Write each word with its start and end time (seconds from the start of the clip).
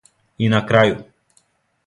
И 0.45 0.49
на 0.53 0.61
крају! 0.71 0.97